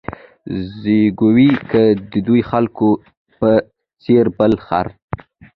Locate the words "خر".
4.65-4.87